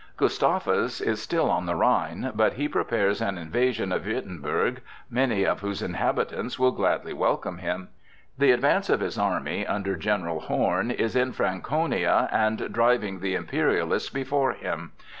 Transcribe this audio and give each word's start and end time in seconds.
Gustavus 0.17 0.99
is 0.99 1.21
still 1.21 1.47
on 1.51 1.67
the 1.67 1.75
Rhine, 1.75 2.31
but 2.33 2.53
he 2.53 2.67
prepares 2.67 3.21
an 3.21 3.37
invasion 3.37 3.91
of 3.91 4.01
Würtemberg, 4.03 4.79
many 5.11 5.43
of 5.43 5.59
whose 5.59 5.83
inhabitants 5.83 6.57
will 6.57 6.71
gladly 6.71 7.13
welcome 7.13 7.59
him. 7.59 7.89
The 8.35 8.49
advance 8.49 8.89
of 8.89 8.99
his 9.01 9.19
army, 9.19 9.63
under 9.63 9.95
General 9.95 10.39
Horn, 10.39 10.89
is 10.89 11.15
in 11.15 11.33
Franconia 11.33 12.29
and 12.31 12.73
driving 12.73 13.19
the 13.19 13.35
Imperialists 13.35 14.09
before 14.09 14.53
him. 14.53 14.93